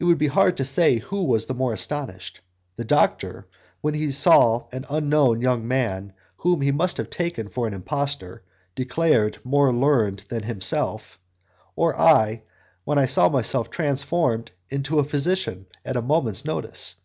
[0.00, 2.40] It would be hard to say who was the more astonished:
[2.74, 3.46] the doctor,
[3.80, 8.42] when he saw an unknown young man, whom he must have taken for an impostor,
[8.74, 11.20] declared more learned than himself;
[11.76, 12.42] or I,
[12.82, 16.96] when I saw myself transformed into a physician, at a moment's notice.